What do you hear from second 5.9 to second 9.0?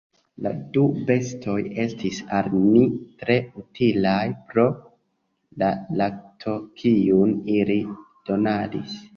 lakto, kiun ili donadis.